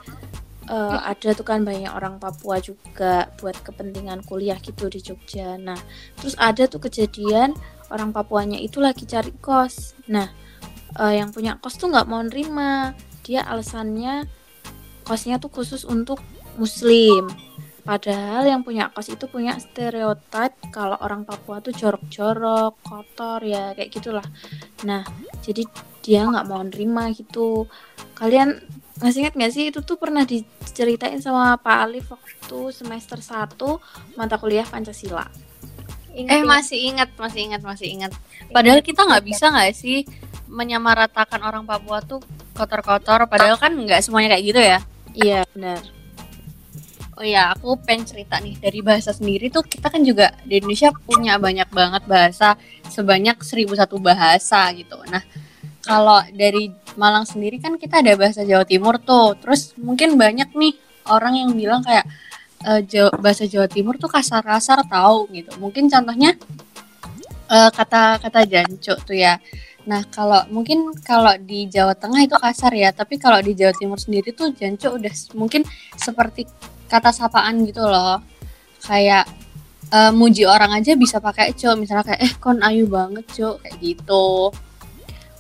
eh, 0.66 0.98
ada 1.02 1.30
tuh 1.38 1.46
kan 1.46 1.62
banyak 1.62 1.94
orang 1.94 2.18
Papua 2.18 2.58
juga 2.58 3.30
buat 3.38 3.54
kepentingan 3.62 4.26
kuliah 4.26 4.58
gitu 4.58 4.90
di 4.90 5.00
Jogja. 5.02 5.62
Nah, 5.62 5.78
terus 6.18 6.34
ada 6.42 6.66
tuh 6.66 6.82
kejadian 6.82 7.54
orang 7.94 8.10
Papuanya 8.10 8.58
itu 8.58 8.82
lagi 8.82 9.06
cari 9.06 9.30
kos. 9.38 9.94
Nah, 10.10 10.30
eh, 10.98 11.14
yang 11.22 11.30
punya 11.30 11.62
kos 11.62 11.78
tuh 11.78 11.94
nggak 11.94 12.10
mau 12.10 12.22
nerima. 12.26 12.98
Dia 13.22 13.46
alasannya 13.46 14.26
kosnya 15.06 15.38
tuh 15.38 15.54
khusus 15.54 15.86
untuk 15.86 16.18
Muslim. 16.58 17.30
Padahal 17.82 18.46
yang 18.46 18.62
punya 18.62 18.94
kos 18.94 19.10
itu 19.10 19.26
punya 19.26 19.58
stereotip 19.58 20.54
kalau 20.74 20.98
orang 21.02 21.26
Papua 21.26 21.62
tuh 21.62 21.74
jorok-jorok, 21.74 22.78
kotor 22.86 23.42
ya 23.46 23.74
kayak 23.78 23.90
gitulah. 23.90 24.26
Nah, 24.86 25.02
jadi 25.42 25.66
dia 26.02 26.26
nggak 26.26 26.46
mau 26.50 26.62
nerima 26.66 27.10
gitu. 27.14 27.66
Kalian 28.18 28.62
masih 29.02 29.26
ingat 29.26 29.34
nggak 29.34 29.54
sih 29.54 29.64
itu 29.74 29.80
tuh 29.82 29.98
pernah 29.98 30.22
diceritain 30.22 31.18
sama 31.18 31.58
Pak 31.58 31.78
Alif 31.90 32.14
waktu 32.14 32.60
semester 32.70 33.18
1 33.18 34.18
mata 34.18 34.36
kuliah 34.38 34.66
Pancasila. 34.66 35.26
Eh 36.12 36.44
masih 36.44 36.92
ingat, 36.92 37.10
masih 37.16 37.48
ingat, 37.48 37.62
masih 37.64 37.88
ingat. 37.88 38.12
Padahal 38.52 38.84
kita 38.84 39.08
nggak 39.08 39.24
bisa 39.24 39.48
nggak 39.48 39.72
sih 39.72 40.04
menyamaratakan 40.52 41.40
orang 41.40 41.64
Papua 41.64 42.04
tuh 42.04 42.20
kotor-kotor. 42.52 43.26
Padahal 43.32 43.56
kan 43.56 43.72
nggak 43.72 44.04
semuanya 44.04 44.36
kayak 44.36 44.44
gitu 44.44 44.62
ya. 44.62 44.80
Iya, 45.16 45.40
benar. 45.56 45.80
Oh 47.20 47.26
ya, 47.28 47.54
aku 47.54 47.78
pengen 47.86 48.08
cerita 48.08 48.42
nih 48.42 48.58
dari 48.58 48.82
bahasa 48.82 49.14
sendiri 49.14 49.54
tuh 49.54 49.62
kita 49.62 49.94
kan 49.94 50.02
juga 50.02 50.34
di 50.42 50.58
Indonesia 50.58 50.90
punya 50.90 51.38
banyak 51.38 51.70
banget 51.70 52.04
bahasa 52.10 52.58
sebanyak 52.90 53.40
1001 53.40 53.78
bahasa 54.02 54.74
gitu. 54.74 54.98
Nah, 55.06 55.22
kalau 55.82 56.22
dari 56.32 56.72
Malang 57.00 57.24
sendiri 57.24 57.58
kan 57.58 57.80
kita 57.80 58.04
ada 58.04 58.14
bahasa 58.20 58.44
Jawa 58.46 58.68
Timur 58.68 59.00
tuh. 59.02 59.34
Terus 59.40 59.74
mungkin 59.80 60.16
banyak 60.20 60.54
nih 60.54 60.74
orang 61.10 61.34
yang 61.40 61.50
bilang 61.56 61.82
kayak 61.82 62.06
eh, 62.68 62.82
Jawa- 62.86 63.18
bahasa 63.18 63.48
Jawa 63.50 63.68
Timur 63.72 63.98
tuh 63.98 64.12
kasar-kasar 64.12 64.86
tahu 64.86 65.32
gitu. 65.34 65.52
Mungkin 65.58 65.88
contohnya 65.90 66.36
eh, 67.52 67.70
kata-kata 67.74 68.46
jancuk 68.46 68.98
tuh 69.08 69.18
ya. 69.18 69.40
Nah, 69.82 70.06
kalau 70.14 70.46
mungkin 70.54 70.94
kalau 71.02 71.34
di 71.42 71.66
Jawa 71.66 71.98
Tengah 71.98 72.22
itu 72.22 72.38
kasar 72.38 72.70
ya, 72.78 72.94
tapi 72.94 73.18
kalau 73.18 73.42
di 73.42 73.58
Jawa 73.58 73.74
Timur 73.74 73.98
sendiri 73.98 74.30
tuh 74.30 74.54
jancuk 74.54 75.02
udah 75.02 75.14
mungkin 75.34 75.66
seperti 75.98 76.46
kata 76.86 77.10
sapaan 77.10 77.66
gitu 77.66 77.82
loh. 77.88 78.22
Kayak 78.86 79.26
eh, 79.90 80.12
muji 80.14 80.46
orang 80.46 80.78
aja 80.78 80.94
bisa 80.94 81.18
pakai 81.18 81.58
cok, 81.58 81.74
misalnya 81.82 82.06
kayak 82.14 82.22
eh 82.22 82.34
kon 82.38 82.62
ayu 82.62 82.86
banget 82.86 83.26
cok 83.34 83.56
kayak 83.66 83.78
gitu. 83.82 84.54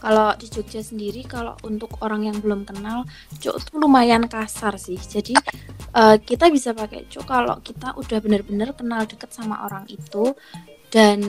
Kalau 0.02 0.34
di 0.34 0.50
Jogja 0.50 0.82
sendiri, 0.82 1.22
kalau 1.30 1.54
untuk 1.62 2.02
orang 2.02 2.26
yang 2.26 2.38
belum 2.42 2.66
kenal, 2.66 3.06
cuk 3.38 3.62
tuh 3.62 3.78
lumayan 3.78 4.26
kasar 4.26 4.74
sih. 4.82 4.98
Jadi 4.98 5.38
eh, 5.94 6.18
kita 6.26 6.50
bisa 6.50 6.74
pakai 6.74 7.06
cuk 7.06 7.26
kalau 7.30 7.62
kita 7.62 7.94
udah 7.94 8.18
bener-bener 8.18 8.74
kenal 8.74 9.06
deket 9.06 9.30
sama 9.30 9.62
orang 9.62 9.86
itu 9.86 10.34
dan 10.90 11.20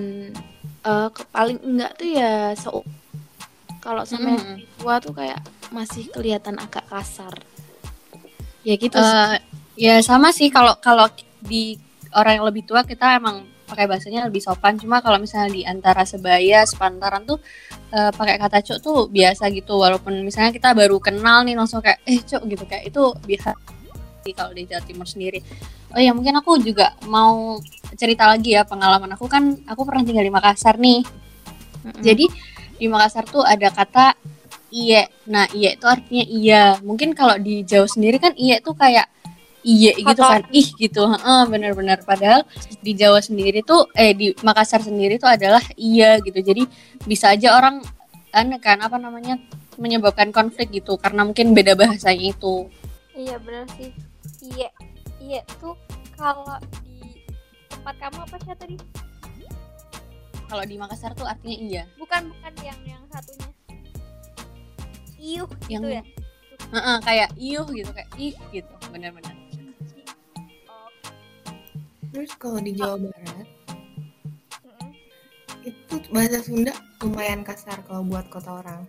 eh, 0.89 1.09
ke- 1.13 1.29
paling 1.29 1.61
enggak 1.61 1.93
tuh 2.01 2.09
ya 2.17 2.57
se 2.57 2.69
kalau 3.83 4.03
sama 4.07 4.39
yang 4.39 4.41
Mm-mm. 4.41 4.57
lebih 4.57 4.69
tua 4.79 4.95
tuh 5.03 5.13
kayak 5.13 5.41
masih 5.75 6.05
kelihatan 6.15 6.57
agak 6.57 6.87
kasar. 6.89 7.35
Ya 8.65 8.75
gitu 8.79 8.97
sih. 9.05 9.19
Eh, 9.19 9.37
ya 9.77 9.95
sama 10.01 10.31
sih 10.33 10.49
kalau 10.49 10.79
kalau 10.81 11.11
di 11.43 11.77
orang 12.15 12.41
yang 12.41 12.47
lebih 12.49 12.63
tua 12.65 12.87
kita 12.87 13.19
emang 13.19 13.52
pakai 13.73 13.89
bahasanya 13.89 14.29
lebih 14.29 14.45
sopan. 14.45 14.77
Cuma 14.77 15.01
kalau 15.01 15.17
misalnya 15.17 15.49
di 15.49 15.65
antara 15.65 16.05
sebaya, 16.05 16.69
sepantaran 16.69 17.25
tuh 17.25 17.41
eh, 17.97 18.13
pakai 18.13 18.37
kata 18.37 18.61
cuk 18.61 18.79
tuh 18.85 18.99
biasa 19.09 19.49
gitu. 19.49 19.81
Walaupun 19.81 20.21
misalnya 20.21 20.53
kita 20.53 20.77
baru 20.77 21.01
kenal 21.01 21.49
nih 21.49 21.57
langsung 21.57 21.81
kayak 21.81 22.05
eh 22.05 22.21
cuk 22.21 22.45
gitu 22.53 22.65
kayak 22.69 22.93
itu 22.93 23.03
biasa 23.25 23.57
sih 24.23 24.35
kalau 24.37 24.53
di 24.53 24.69
Jawa 24.69 24.85
Timur 24.85 25.09
sendiri. 25.09 25.41
Oh 25.93 26.01
ya 26.01 26.13
mungkin 26.13 26.37
aku 26.37 26.61
juga 26.61 26.93
mau 27.09 27.57
cerita 27.97 28.25
lagi 28.25 28.57
ya 28.57 28.65
pengalaman 28.65 29.13
aku 29.17 29.29
kan 29.29 29.57
aku 29.69 29.85
pernah 29.85 30.05
tinggal 30.05 30.25
di 30.25 30.33
Makassar 30.33 30.77
nih. 30.77 31.05
Mm-mm. 31.83 32.01
Jadi 32.05 32.29
di 32.79 32.87
Makassar 32.87 33.25
tuh 33.29 33.43
ada 33.43 33.69
kata 33.69 34.17
iye. 34.73 35.05
Nah, 35.29 35.47
iye 35.53 35.77
itu 35.77 35.87
artinya 35.87 36.25
iya. 36.25 36.65
Mungkin 36.81 37.13
kalau 37.13 37.37
di 37.37 37.63
Jawa 37.63 37.87
sendiri 37.87 38.17
kan 38.17 38.33
iye 38.35 38.59
tuh 38.65 38.73
kayak 38.73 39.07
iye 39.62 39.94
gitu 39.94 40.22
kan. 40.22 40.42
Ih 40.51 40.68
gitu. 40.75 41.03
Heeh, 41.07 41.42
benar-benar 41.48 42.03
padahal 42.03 42.42
di 42.83 42.92
Jawa 42.94 43.22
sendiri 43.22 43.62
tuh 43.62 43.88
eh 43.94 44.12
di 44.14 44.35
Makassar 44.42 44.83
sendiri 44.83 45.18
tuh 45.18 45.31
adalah 45.31 45.62
iya 45.79 46.18
gitu. 46.22 46.38
Jadi 46.38 46.66
bisa 47.07 47.35
aja 47.35 47.57
orang 47.59 47.83
aneh 48.33 48.59
kan 48.59 48.81
apa 48.83 48.96
namanya 48.96 49.38
menyebabkan 49.77 50.33
konflik 50.33 50.68
gitu 50.72 51.01
karena 51.01 51.25
mungkin 51.25 51.57
beda 51.57 51.79
bahasanya 51.79 52.35
itu. 52.35 52.68
Iya 53.16 53.37
benar 53.40 53.66
sih. 53.77 53.92
Iya, 54.42 54.68
iya 55.22 55.40
tuh 55.61 55.77
kalau 56.18 56.59
di 56.85 57.22
tempat 57.70 57.94
kamu 57.98 58.18
apa 58.25 58.37
sih 58.42 58.55
tadi? 58.59 58.77
Kalau 60.48 60.64
di 60.68 60.77
Makassar 60.77 61.16
tuh 61.16 61.25
artinya 61.25 61.57
iya. 61.57 61.83
Bukan 61.96 62.29
bukan 62.29 62.53
yang 62.61 62.81
yang 62.85 63.03
satunya. 63.09 63.48
Iuh 65.22 65.48
gitu 65.64 65.70
Yang 65.70 65.83
ya. 65.88 66.03
Heeh, 66.72 66.96
kayak 67.05 67.29
iuh 67.37 67.66
gitu 67.72 67.90
kayak 67.92 68.11
ih 68.20 68.37
gitu. 68.53 68.75
Benar-benar. 68.92 69.41
Terus 72.12 72.31
kalau 72.37 72.61
di 72.61 72.77
Jawa 72.77 73.01
Barat, 73.01 73.48
mm-mm. 74.62 74.90
itu 75.64 75.94
bahasa 76.12 76.44
Sunda 76.44 76.77
lumayan 77.01 77.40
kasar 77.40 77.81
kalau 77.88 78.05
buat 78.05 78.29
kota 78.29 78.61
orang. 78.61 78.85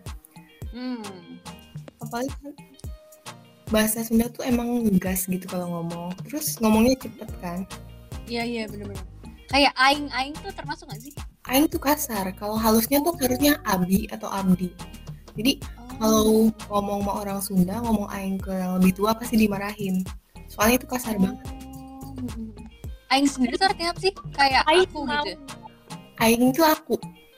Hmm. 0.76 1.40
Apalagi 2.04 2.34
kan 2.44 2.54
bahasa 3.72 4.04
Sunda 4.04 4.28
tuh 4.28 4.44
emang 4.44 4.84
ngegas 4.86 5.26
gitu 5.32 5.48
kalau 5.48 5.72
ngomong. 5.80 6.12
Terus 6.28 6.60
ngomongnya 6.60 7.00
cepet 7.00 7.30
kan. 7.40 7.60
Iya 8.28 8.44
iya 8.44 8.64
benar-benar. 8.68 9.08
Kayak 9.48 9.74
aing 9.80 10.12
aing 10.12 10.36
tuh 10.44 10.52
termasuk 10.52 10.90
gak 10.92 11.00
sih? 11.00 11.14
Aing 11.48 11.72
tuh 11.72 11.80
kasar. 11.80 12.28
Kalau 12.36 12.60
halusnya 12.60 13.00
tuh 13.06 13.16
harusnya 13.22 13.56
abi 13.64 14.10
atau 14.12 14.28
abdi. 14.28 14.74
Jadi 15.34 15.64
Oh. 16.02 16.02
kalau 16.02 16.50
ngomong 16.74 17.00
sama 17.06 17.14
orang 17.22 17.40
Sunda, 17.42 17.76
ngomong 17.78 18.10
aing 18.10 18.42
ke 18.42 18.50
yang 18.50 18.82
lebih 18.82 18.98
tua 18.98 19.14
pasti 19.14 19.38
dimarahin. 19.38 20.02
Soalnya 20.50 20.82
itu 20.82 20.88
kasar 20.90 21.22
banget. 21.22 21.46
Aing 23.14 23.30
sendiri 23.30 23.54
tuh 23.56 23.70
artinya 23.70 23.94
apa 23.94 24.00
sih? 24.02 24.14
Kayak 24.34 24.66
Aing 24.66 24.90
aku 24.90 25.00
gitu. 25.06 25.30
ya? 25.30 25.38
Aing 26.18 26.44
itu 26.50 26.62
aku. 26.66 26.96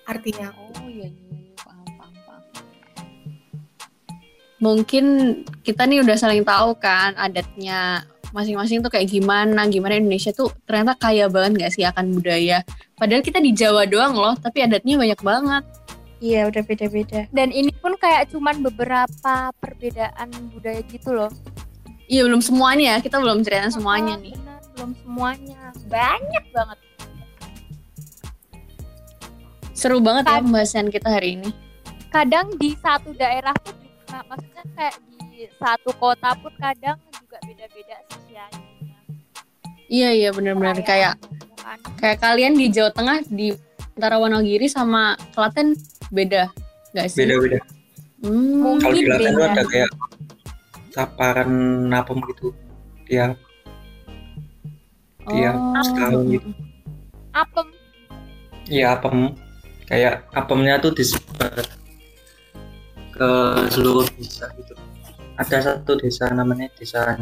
Artinya 0.07 0.45
aku. 0.47 0.63
Oh 0.79 0.87
iya 0.87 1.07
iya 1.11 1.27
iya 1.35 1.51
paham 1.59 1.83
paham 1.91 2.13
paham. 2.23 2.41
Mungkin 4.57 5.05
kita 5.61 5.83
nih 5.83 5.99
udah 5.99 6.15
saling 6.15 6.41
tahu 6.41 6.79
kan 6.79 7.11
adatnya 7.15 8.07
masing-masing 8.31 8.79
tuh 8.79 8.91
kayak 8.91 9.07
gimana, 9.07 9.67
gimana 9.67 9.95
Indonesia 9.95 10.31
tuh 10.31 10.51
ternyata 10.63 10.95
kaya 10.97 11.27
banget 11.27 11.51
gak 11.59 11.71
sih 11.71 11.83
akan 11.83 12.11
budaya. 12.13 12.63
Padahal 12.95 13.19
kita 13.19 13.39
di 13.39 13.51
Jawa 13.51 13.83
doang 13.83 14.15
loh, 14.15 14.35
tapi 14.35 14.59
adatnya 14.59 14.95
banyak 14.95 15.19
banget. 15.19 15.63
Iya, 16.19 16.47
udah 16.47 16.63
beda-beda. 16.63 17.27
Dan 17.31 17.51
ini 17.51 17.71
pun 17.75 17.95
kayak 17.95 18.31
cuman 18.31 18.59
beberapa 18.59 19.33
perbedaan 19.59 20.31
budaya 20.51 20.79
gitu 20.87 21.11
loh. 21.11 21.31
Iya 22.07 22.23
belum 22.23 22.39
semuanya, 22.39 22.99
kita 22.99 23.19
belum 23.19 23.39
ceritain 23.41 23.71
semuanya 23.71 24.15
Oh, 24.15 24.23
nih. 24.23 24.35
belum 24.75 24.91
semuanya. 24.99 25.64
Banyak 25.95 26.45
banget. 26.51 26.79
Seru 29.71 29.99
banget 29.99 30.23
ya 30.23 30.31
Kan- 30.33 30.43
pembahasan 30.43 30.87
kita 30.89 31.07
hari 31.09 31.39
ini. 31.39 31.49
Kadang 32.09 32.51
di 32.55 32.75
satu 32.75 33.11
daerah 33.13 33.55
pun 33.55 33.75
juga 33.75 34.19
maksudnya 34.25 34.63
kayak 34.71 34.95
di 35.29 35.47
satu 35.55 35.91
kota 35.93 36.31
pun 36.35 36.51
kadang 36.55 36.95
juga 37.11 37.37
beda-beda 37.41 37.95
sih 38.05 38.19
siangnya. 38.25 38.63
Iya 39.85 40.09
iya 40.11 40.29
benar-benar 40.31 40.79
kayak 40.81 41.15
kan. 41.55 41.79
kayak 41.95 42.19
kalian 42.19 42.55
di 42.55 42.67
Jawa 42.67 42.91
Tengah 42.91 43.19
di 43.27 43.51
antara 43.95 44.15
Wonogiri 44.17 44.65
sama 44.65 45.15
Klaten 45.31 45.75
beda 46.09 46.51
nggak 46.91 47.07
sih? 47.07 47.23
Beda-beda. 47.23 47.59
Hmm, 48.19 48.55
Mungkin 48.57 48.81
Kalau 48.81 48.95
di 48.95 49.03
Klaten 49.05 49.33
beda. 49.33 49.47
ada 49.49 49.63
kayak 49.65 49.91
saparan 50.89 51.51
napem 51.85 52.17
gitu. 52.31 52.55
Ya 53.05 53.35
Iya, 55.29 55.51
Oh. 55.53 55.81
setahun 55.81 56.21
gitu. 56.29 56.49
apem 57.31 57.67
Iya 58.65 58.97
apem. 58.97 59.33
Kayak 59.85 60.25
apemnya 60.33 60.81
tuh 60.81 60.91
disebar 60.91 61.53
ke 63.13 63.29
seluruh 63.69 64.05
desa 64.17 64.49
gitu. 64.57 64.73
Ada 65.37 65.57
satu 65.61 65.97
desa 65.97 66.29
namanya 66.31 66.69
desa 66.75 67.15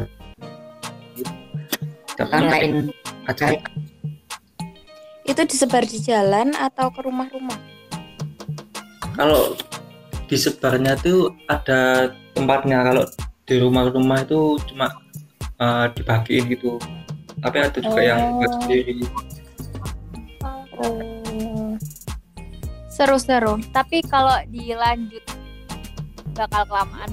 Tapi 2.14 2.30
lain 2.46 2.88
acara 3.26 3.58
Itu 5.24 5.40
disebar 5.44 5.82
di 5.82 5.98
jalan 5.98 6.52
atau 6.52 6.88
ke 6.92 7.00
rumah-rumah? 7.02 7.58
kalau 9.14 9.54
disebarnya 10.26 10.98
tuh 10.98 11.30
ada 11.46 12.10
tempatnya 12.34 12.82
kalau 12.82 13.06
di 13.46 13.62
rumah-rumah 13.62 14.26
itu 14.26 14.58
cuma 14.66 14.90
eh, 15.56 15.86
dibagiin 15.94 16.50
gitu 16.50 16.82
tapi 17.44 17.56
ada 17.60 17.78
juga 17.78 18.00
yang 18.02 18.20
buat 18.34 18.52
sendiri 18.58 18.96
Oh. 20.74 21.78
Seru-seru. 22.88 23.62
tapi 23.70 24.02
kalau 24.02 24.34
dilanjut 24.48 25.22
bakal 26.32 26.64
kelamaan 26.64 27.10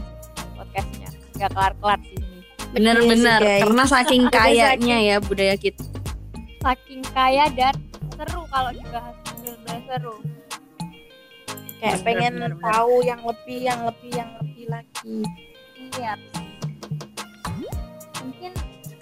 podcastnya 0.55 1.09
nggak 1.35 1.51
kelar 1.51 1.73
kelar 1.75 1.99
sih 2.01 2.17
ini 2.17 2.39
Bener-bener. 2.71 3.37
Iya 3.37 3.45
sih, 3.45 3.51
guys. 3.51 3.61
Karena 3.61 3.83
saking 3.85 4.23
Udah 4.23 4.33
kayaknya 4.33 4.97
ya 5.03 5.15
budaya 5.19 5.55
kita. 5.55 5.83
saking 6.59 7.01
kaya 7.11 7.45
dan 7.51 7.75
seru 8.11 8.41
kalau 8.47 8.71
dibahas 8.71 9.13
benar 9.37 9.79
seru 9.83 10.15
Kayak 11.77 11.97
Bener, 11.97 12.05
pengen 12.07 12.33
bener, 12.33 12.51
bener. 12.51 12.63
tahu 12.63 12.95
yang 13.01 13.21
lebih, 13.21 13.59
yang 13.59 13.79
lebih, 13.83 14.11
yang 14.11 14.29
lebih 14.37 14.65
lagi. 14.67 15.17
iya 15.91 16.13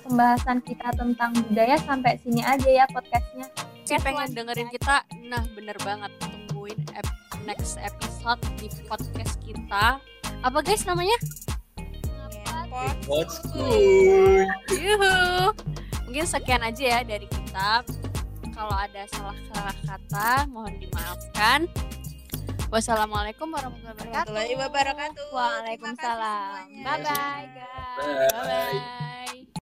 pembahasan 0.10 0.58
kita 0.66 0.90
tentang 0.98 1.32
budaya 1.38 1.78
sampai 1.78 2.18
sini 2.26 2.42
aja 2.42 2.66
ya 2.66 2.86
podcastnya 2.90 3.46
Si 3.90 3.98
pengen 4.06 4.30
dengerin 4.38 4.70
kita, 4.70 5.02
nah 5.26 5.42
bener 5.58 5.74
banget. 5.82 6.14
Tungguin 6.22 6.78
ep- 6.94 7.18
next 7.42 7.74
episode 7.82 8.38
di 8.62 8.70
podcast 8.86 9.42
kita. 9.42 9.98
Apa 10.46 10.62
guys 10.62 10.86
namanya? 10.86 11.18
Yuhu. 14.70 15.14
Mungkin 16.06 16.26
sekian 16.30 16.62
aja 16.62 16.84
ya 16.86 17.00
dari 17.02 17.26
kita. 17.26 17.82
Kalau 18.54 18.78
ada 18.78 19.10
salah-salah 19.10 19.78
kata, 19.82 20.46
mohon 20.54 20.78
dimaafkan. 20.78 21.66
Wassalamualaikum 22.70 23.50
warahmatullahi 23.50 24.54
wabarakatuh. 24.54 25.34
Waalaikumsalam 25.34 26.70
bye 26.86 27.02
bye 27.02 27.46
guys 27.58 27.98
Bye. 27.98 28.30
Bye. 28.38 29.50